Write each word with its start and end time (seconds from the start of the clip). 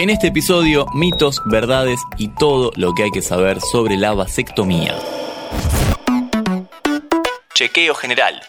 En 0.00 0.08
este 0.08 0.28
episodio, 0.28 0.86
mitos, 0.94 1.42
verdades 1.44 2.00
y 2.16 2.28
todo 2.28 2.72
lo 2.76 2.94
que 2.94 3.02
hay 3.02 3.10
que 3.10 3.20
saber 3.20 3.60
sobre 3.60 3.98
la 3.98 4.14
vasectomía. 4.14 4.96
Chequeo 7.52 7.94
general. 7.94 8.40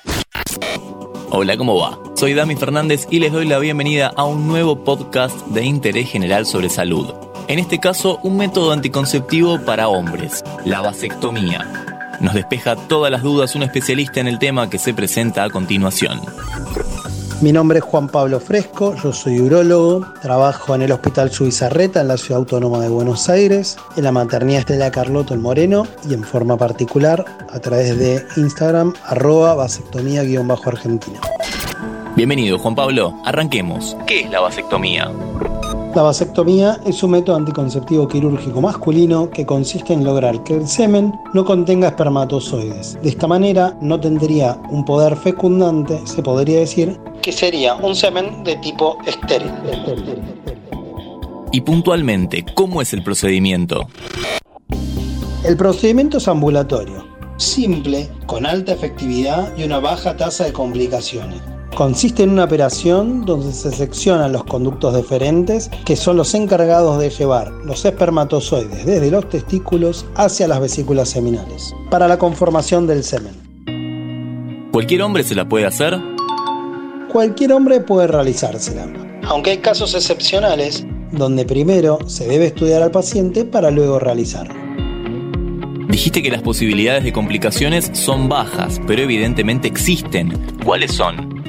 Hola, 1.30 1.58
¿cómo 1.58 1.78
va? 1.78 2.00
Soy 2.16 2.36
Dami 2.36 2.56
Fernández 2.56 3.06
y 3.12 3.20
les 3.20 3.34
doy 3.34 3.46
la 3.46 3.60
bienvenida 3.60 4.14
a 4.16 4.24
un 4.24 4.48
nuevo 4.48 4.86
podcast 4.86 5.46
de 5.48 5.66
interés 5.66 6.10
general 6.10 6.46
sobre 6.46 6.70
salud. 6.70 7.14
En 7.50 7.60
este 7.60 7.82
caso, 7.82 8.22
un 8.24 8.38
método 8.38 8.72
anticonceptivo 8.72 9.60
para 9.66 9.90
hombres, 9.90 10.46
la 10.64 10.80
vasectomía. 10.80 11.70
Nos 12.22 12.34
despeja 12.34 12.78
todas 12.78 13.12
las 13.12 13.24
dudas 13.24 13.56
un 13.56 13.64
especialista 13.64 14.22
en 14.22 14.30
el 14.30 14.40
tema 14.40 14.70
que 14.70 14.80
se 14.80 14.94
presenta 14.94 15.44
a 15.44 15.50
continuación. 15.50 16.22
Mi 17.42 17.52
nombre 17.52 17.80
es 17.80 17.84
Juan 17.84 18.08
Pablo 18.08 18.40
Fresco, 18.40 18.96
yo 19.02 19.12
soy 19.12 19.40
urólogo, 19.40 20.06
trabajo 20.22 20.76
en 20.76 20.84
el 20.84 20.92
Hospital 20.92 21.32
Subizarreta 21.32 22.02
en 22.02 22.08
la 22.08 22.18
Ciudad 22.18 22.38
Autónoma 22.38 22.80
de 22.82 22.90
Buenos 22.90 23.30
Aires, 23.30 23.78
en 23.98 24.04
la 24.04 24.12
maternidad 24.12 24.60
Estela 24.60 24.92
Carloto 24.92 25.34
en 25.34 25.42
Moreno 25.42 25.88
y 26.08 26.14
en 26.14 26.24
forma 26.24 26.56
particular 26.56 27.26
a 27.50 27.60
través 27.60 27.98
de 27.98 28.24
Instagram 28.38 28.94
arroba 29.06 29.56
vasectomía-argentina. 29.56 31.20
Bienvenido 32.16 32.60
Juan 32.60 32.76
Pablo, 32.76 33.16
arranquemos. 33.26 33.98
¿Qué 34.06 34.20
es 34.20 34.30
la 34.30 34.42
vasectomía? 34.42 35.12
La 35.94 36.04
vasectomía 36.04 36.80
es 36.86 37.04
un 37.04 37.12
método 37.12 37.36
anticonceptivo 37.36 38.08
quirúrgico 38.08 38.62
masculino 38.62 39.30
que 39.30 39.46
consiste 39.46 39.92
en 39.92 40.06
lograr 40.06 40.42
que 40.46 40.56
el 40.56 40.66
semen 40.66 41.12
no 41.34 41.44
contenga 41.44 41.90
espermatozoides. 41.90 42.98
De 43.02 43.10
esta 43.10 43.28
manera 43.28 43.78
no 43.82 44.00
tendría 44.00 44.58
un 44.70 44.86
poder 44.86 45.18
fecundante, 45.18 46.00
se 46.06 46.24
podría 46.24 46.60
decir, 46.60 46.98
que 47.22 47.34
sería 47.34 47.76
un 47.76 47.94
semen 47.94 48.42
de 48.46 48.56
tipo 48.58 48.98
estéril. 49.06 49.52
Y 51.52 51.60
puntualmente, 51.60 52.46
¿cómo 52.56 52.82
es 52.82 52.94
el 52.94 53.04
procedimiento? 53.04 53.90
El 55.44 55.58
procedimiento 55.58 56.20
es 56.20 56.28
ambulatorio, 56.30 57.06
simple, 57.36 58.10
con 58.28 58.46
alta 58.46 58.72
efectividad 58.72 59.58
y 59.58 59.66
una 59.66 59.80
baja 59.80 60.16
tasa 60.16 60.46
de 60.46 60.54
complicaciones. 60.54 61.42
Consiste 61.76 62.24
en 62.24 62.32
una 62.32 62.44
operación 62.44 63.26
donde 63.26 63.54
se 63.54 63.72
seccionan 63.72 64.34
los 64.34 64.44
conductos 64.44 64.94
deferentes 64.94 65.70
que 65.86 65.96
son 65.96 66.18
los 66.18 66.34
encargados 66.34 67.00
de 67.00 67.10
llevar 67.10 67.50
los 67.64 67.86
espermatozoides 67.86 68.86
desde 68.86 69.10
los 69.10 69.30
testículos 69.30 70.06
hacia 70.16 70.50
las 70.50 70.60
vesículas 70.60 71.10
seminales 71.10 71.74
para 71.90 72.08
la 72.10 72.20
conformación 72.20 72.88
del 72.88 73.04
semen. 73.04 74.70
¿Cualquier 74.72 75.02
hombre 75.02 75.24
se 75.24 75.34
la 75.34 75.48
puede 75.48 75.66
hacer? 75.66 75.98
Cualquier 77.12 77.54
hombre 77.54 77.80
puede 77.80 78.08
realizársela, 78.08 78.88
aunque 79.24 79.52
hay 79.52 79.58
casos 79.60 79.96
excepcionales 79.96 80.86
donde 81.12 81.46
primero 81.46 82.00
se 82.08 82.28
debe 82.28 82.48
estudiar 82.48 82.82
al 82.82 82.92
paciente 82.92 83.46
para 83.46 83.72
luego 83.72 83.98
realizar. 83.98 84.48
Dijiste 85.88 86.22
que 86.22 86.32
las 86.32 86.42
posibilidades 86.42 87.04
de 87.04 87.12
complicaciones 87.12 87.92
son 87.94 88.30
bajas, 88.30 88.80
pero 88.88 89.02
evidentemente 89.02 89.68
existen. 89.68 90.32
¿Cuáles 90.64 90.94
son? 90.94 91.41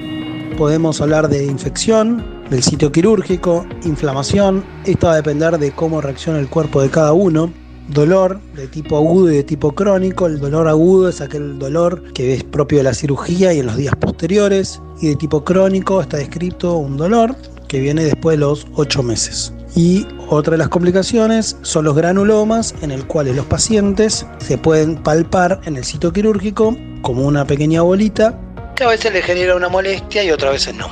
Podemos 0.53 1.01
hablar 1.01 1.29
de 1.29 1.45
infección, 1.45 2.25
del 2.51 2.63
sitio 2.63 2.93
quirúrgico, 2.93 3.67
inflamación, 3.85 4.65
esto 4.85 5.07
va 5.07 5.15
a 5.15 5.17
depender 5.17 5.59
de 5.59 5.73
cómo 5.73 6.01
reacciona 6.01 6.39
el 6.39 6.49
cuerpo 6.49 6.83
de 6.83 6.91
cada 6.91 7.13
uno. 7.13 7.53
Dolor 7.89 8.41
de 8.55 8.69
tipo 8.69 8.97
agudo 8.97 9.31
y 9.33 9.37
de 9.37 9.43
tipo 9.43 9.73
crónico. 9.73 10.27
El 10.27 10.39
dolor 10.39 10.69
agudo 10.69 11.09
es 11.09 11.21
aquel 11.21 11.59
dolor 11.59 12.13
que 12.13 12.35
es 12.35 12.45
propio 12.45 12.79
de 12.79 12.85
la 12.85 12.95
cirugía 12.95 13.53
y 13.53 13.59
en 13.59 13.67
los 13.67 13.77
días 13.77 13.97
posteriores. 13.97 14.81
Y 15.01 15.09
de 15.09 15.17
tipo 15.17 15.45
crónico 15.45 16.01
está 16.01 16.19
descrito 16.19 16.77
un 16.77 16.97
dolor 16.97 17.35
que 17.69 17.81
viene 17.81 18.05
después 18.05 18.37
de 18.37 18.41
los 18.41 18.67
8 18.75 19.03
meses. 19.03 19.53
Y 19.75 20.07
otra 20.29 20.53
de 20.53 20.59
las 20.59 20.69
complicaciones 20.69 21.57
son 21.63 21.87
los 21.87 21.97
granulomas, 21.97 22.75
en 22.83 22.91
el 22.91 23.07
cual 23.07 23.35
los 23.35 23.47
pacientes 23.47 24.27
se 24.39 24.59
pueden 24.59 24.97
palpar 24.97 25.61
en 25.65 25.77
el 25.77 25.85
sitio 25.85 26.13
quirúrgico 26.13 26.77
como 27.03 27.27
una 27.27 27.47
pequeña 27.47 27.83
bolita 27.83 28.39
que 28.75 28.85
a 28.85 28.89
veces 28.89 29.13
le 29.13 29.23
genera 29.23 29.57
una 29.57 29.69
molestia 29.69 30.25
y 30.25 30.31
otras 30.31 30.53
veces 30.53 30.75
no. 30.75 30.89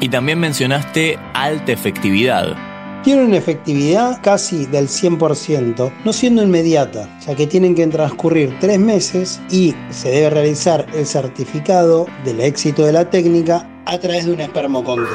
Y 0.00 0.08
también 0.08 0.38
mencionaste 0.38 1.18
alta 1.32 1.72
efectividad. 1.72 2.56
Tiene 3.02 3.24
una 3.24 3.36
efectividad 3.36 4.20
casi 4.20 4.66
del 4.66 4.88
100%, 4.88 5.92
no 6.04 6.12
siendo 6.12 6.42
inmediata, 6.42 7.08
ya 7.24 7.36
que 7.36 7.46
tienen 7.46 7.74
que 7.74 7.86
transcurrir 7.86 8.58
tres 8.58 8.80
meses 8.80 9.40
y 9.48 9.74
se 9.90 10.10
debe 10.10 10.30
realizar 10.30 10.86
el 10.92 11.06
certificado 11.06 12.06
del 12.24 12.40
éxito 12.40 12.84
de 12.84 12.92
la 12.92 13.08
técnica 13.08 13.68
a 13.84 13.98
través 13.98 14.26
de 14.26 14.32
un 14.32 14.40
espermoconteo. 14.40 15.06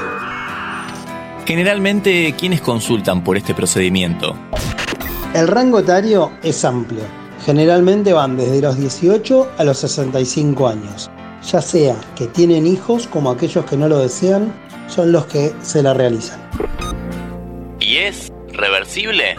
Generalmente, 1.45 2.33
¿quiénes 2.37 2.61
consultan 2.61 3.23
por 3.23 3.35
este 3.35 3.53
procedimiento? 3.53 4.37
El 5.33 5.47
rango 5.47 5.79
etario 5.79 6.31
es 6.43 6.63
amplio. 6.63 7.03
Generalmente 7.45 8.13
van 8.13 8.37
desde 8.37 8.61
los 8.61 8.77
18 8.77 9.51
a 9.57 9.63
los 9.65 9.77
65 9.79 10.67
años 10.67 11.11
ya 11.43 11.61
sea 11.61 11.95
que 12.15 12.27
tienen 12.27 12.67
hijos 12.67 13.07
como 13.07 13.31
aquellos 13.31 13.65
que 13.65 13.77
no 13.77 13.87
lo 13.87 13.99
desean, 13.99 14.53
son 14.87 15.11
los 15.11 15.25
que 15.25 15.53
se 15.61 15.81
la 15.81 15.93
realizan. 15.93 16.39
¿Y 17.79 17.97
es 17.97 18.31
reversible? 18.53 19.35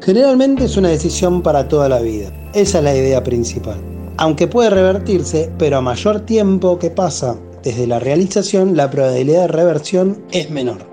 Generalmente 0.00 0.64
es 0.64 0.76
una 0.76 0.88
decisión 0.88 1.42
para 1.42 1.68
toda 1.68 1.88
la 1.88 2.00
vida. 2.00 2.32
Esa 2.54 2.78
es 2.78 2.84
la 2.84 2.94
idea 2.94 3.22
principal. 3.22 3.80
Aunque 4.16 4.46
puede 4.46 4.70
revertirse, 4.70 5.50
pero 5.58 5.78
a 5.78 5.80
mayor 5.80 6.20
tiempo 6.20 6.78
que 6.78 6.90
pasa 6.90 7.36
desde 7.62 7.86
la 7.86 7.98
realización, 7.98 8.76
la 8.76 8.90
probabilidad 8.90 9.42
de 9.42 9.48
reversión 9.48 10.24
es 10.32 10.50
menor. 10.50 10.92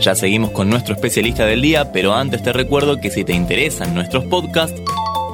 Ya 0.00 0.14
seguimos 0.14 0.50
con 0.50 0.68
nuestro 0.68 0.94
especialista 0.94 1.46
del 1.46 1.62
día, 1.62 1.92
pero 1.92 2.14
antes 2.14 2.42
te 2.42 2.52
recuerdo 2.52 3.00
que 3.00 3.10
si 3.10 3.24
te 3.24 3.32
interesan 3.32 3.94
nuestros 3.94 4.24
podcasts, 4.24 4.80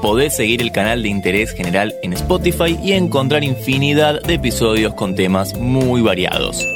podés 0.02 0.34
seguir 0.34 0.60
el 0.60 0.72
canal 0.72 1.02
de 1.02 1.08
interés 1.08 1.52
general 1.52 1.94
en 2.02 2.12
Spotify 2.12 2.76
y 2.82 2.92
encontrar 2.92 3.44
infinidad 3.44 4.20
de 4.20 4.34
episodios 4.34 4.92
con 4.94 5.14
temas 5.14 5.56
muy 5.56 6.02
variados. 6.02 6.66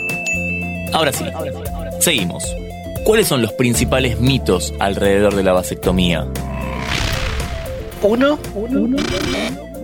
Ahora 0.93 1.13
sí, 1.13 1.25
seguimos. 1.99 2.45
¿Cuáles 3.05 3.27
son 3.27 3.43
los 3.43 3.53
principales 3.53 4.21
mitos 4.21 4.73
alrededor 4.79 5.35
de 5.35 5.43
la 5.43 5.53
vasectomía? 5.53 6.27
Uno, 8.03 8.39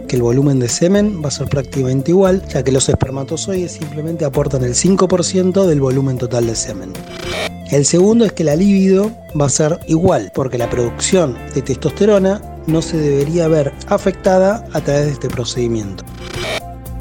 que 0.07 0.17
el 0.17 0.23
volumen 0.23 0.61
de 0.61 0.69
semen 0.69 1.21
va 1.23 1.29
a 1.29 1.33
ser 1.33 1.49
prácticamente 1.49 2.13
igual, 2.13 2.43
ya 2.47 2.63
que 2.63 2.71
los 2.71 2.89
espermatozoides 2.89 3.73
simplemente 3.73 4.25
aportan 4.25 4.63
el 4.63 4.75
5% 4.75 5.67
del 5.67 5.81
volumen 5.81 6.17
total 6.17 6.47
de 6.47 6.55
semen. 6.55 6.93
El 7.73 7.87
segundo 7.87 8.25
es 8.25 8.33
que 8.33 8.45
la 8.45 8.55
libido 8.55 9.11
va 9.39 9.47
a 9.47 9.51
ser 9.51 9.81
igual, 9.89 10.31
porque 10.33 10.59
la 10.59 10.71
producción 10.71 11.37
de 11.55 11.63
testosterona 11.63 12.52
no 12.67 12.83
se 12.83 12.97
debería 12.97 13.49
ver 13.49 13.73
afectada 13.89 14.67
a 14.73 14.81
través 14.81 15.07
de 15.07 15.13
este 15.13 15.29
procedimiento. 15.29 16.05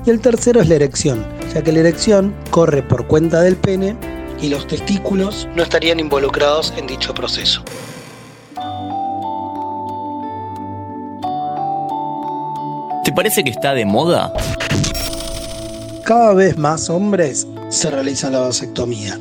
Y 0.05 0.09
el 0.09 0.19
tercero 0.19 0.61
es 0.61 0.69
la 0.69 0.75
erección, 0.75 1.25
ya 1.53 1.61
que 1.61 1.71
la 1.71 1.79
erección 1.79 2.33
corre 2.49 2.81
por 2.81 3.07
cuenta 3.07 3.41
del 3.41 3.55
pene 3.55 3.95
y 4.41 4.49
los 4.49 4.67
testículos 4.67 5.47
no 5.55 5.63
estarían 5.63 5.99
involucrados 5.99 6.73
en 6.77 6.87
dicho 6.87 7.13
proceso. 7.13 7.63
¿Te 13.03 13.11
parece 13.13 13.43
que 13.43 13.49
está 13.49 13.73
de 13.73 13.85
moda? 13.85 14.33
Cada 16.03 16.33
vez 16.33 16.57
más 16.57 16.89
hombres 16.89 17.47
se 17.69 17.89
realizan 17.89 18.33
la 18.33 18.39
vasectomía 18.39 19.19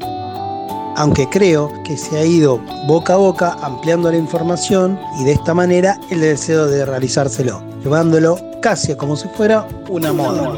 aunque 1.00 1.30
creo 1.30 1.72
que 1.82 1.96
se 1.96 2.18
ha 2.18 2.26
ido 2.26 2.58
boca 2.86 3.14
a 3.14 3.16
boca 3.16 3.56
ampliando 3.62 4.10
la 4.10 4.18
información 4.18 5.00
y 5.18 5.24
de 5.24 5.32
esta 5.32 5.54
manera 5.54 5.98
el 6.10 6.20
deseo 6.20 6.66
de 6.66 6.84
realizárselo, 6.84 7.64
llevándolo 7.82 8.38
casi 8.60 8.94
como 8.96 9.16
si 9.16 9.26
fuera 9.28 9.66
una 9.88 10.12
moda. 10.12 10.52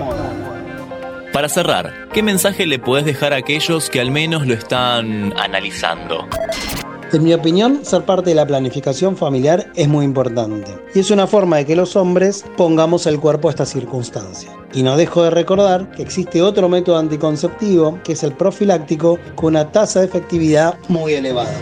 Para 1.32 1.48
cerrar, 1.48 2.08
¿qué 2.12 2.24
mensaje 2.24 2.66
le 2.66 2.80
podés 2.80 3.04
dejar 3.04 3.32
a 3.32 3.36
aquellos 3.36 3.88
que 3.88 4.00
al 4.00 4.10
menos 4.10 4.44
lo 4.44 4.54
están 4.54 5.32
analizando? 5.38 6.26
En 7.12 7.24
mi 7.24 7.34
opinión, 7.34 7.84
ser 7.84 8.06
parte 8.06 8.30
de 8.30 8.36
la 8.36 8.46
planificación 8.46 9.18
familiar 9.18 9.70
es 9.76 9.86
muy 9.86 10.06
importante 10.06 10.74
y 10.94 11.00
es 11.00 11.10
una 11.10 11.26
forma 11.26 11.58
de 11.58 11.66
que 11.66 11.76
los 11.76 11.94
hombres 11.94 12.42
pongamos 12.56 13.06
el 13.06 13.20
cuerpo 13.20 13.48
a 13.48 13.50
esta 13.50 13.66
circunstancia. 13.66 14.50
Y 14.72 14.82
no 14.82 14.96
dejo 14.96 15.22
de 15.22 15.30
recordar 15.30 15.90
que 15.90 16.00
existe 16.00 16.40
otro 16.40 16.70
método 16.70 16.96
anticonceptivo, 16.96 17.98
que 18.02 18.12
es 18.12 18.22
el 18.22 18.32
profiláctico, 18.32 19.18
con 19.34 19.48
una 19.48 19.70
tasa 19.70 20.00
de 20.00 20.06
efectividad 20.06 20.78
muy 20.88 21.12
elevada. 21.12 21.52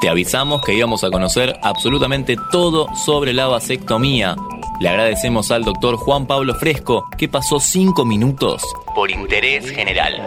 Te 0.00 0.08
avisamos 0.08 0.60
que 0.62 0.74
íbamos 0.74 1.04
a 1.04 1.10
conocer 1.10 1.56
absolutamente 1.62 2.36
todo 2.50 2.88
sobre 2.96 3.32
la 3.32 3.46
vasectomía. 3.46 4.34
Le 4.80 4.88
agradecemos 4.88 5.52
al 5.52 5.62
doctor 5.62 5.96
Juan 5.96 6.26
Pablo 6.26 6.52
Fresco 6.56 7.08
que 7.16 7.28
pasó 7.28 7.60
cinco 7.60 8.04
minutos 8.04 8.60
por 8.96 9.10
interés 9.10 9.70
general. 9.70 10.20